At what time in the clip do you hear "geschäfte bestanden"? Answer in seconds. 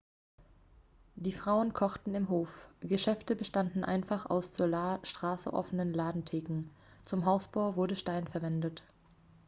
2.79-3.83